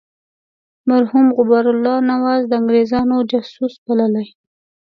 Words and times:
مرحوم 0.89 1.25
غبار 1.37 1.65
الله 1.73 1.97
نواز 2.11 2.41
د 2.47 2.51
انګرېزانو 2.59 3.17
جاسوس 3.31 3.73
بللی. 3.85 4.27